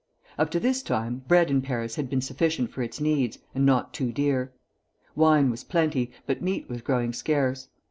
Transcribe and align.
Up 0.39 0.49
to 0.49 0.59
this 0.59 0.81
time 0.81 1.21
bread 1.27 1.51
in 1.51 1.61
Paris 1.61 1.95
had 1.95 2.09
been 2.09 2.21
sufficient 2.21 2.71
for 2.71 2.81
its 2.81 2.99
needs, 2.99 3.37
and 3.53 3.67
not 3.67 3.93
too 3.93 4.11
dear. 4.11 4.51
Wine 5.15 5.51
was 5.51 5.63
plenty, 5.63 6.11
but 6.25 6.41
meat 6.41 6.67
was 6.67 6.81
growing 6.81 7.13
scarce. 7.13 7.67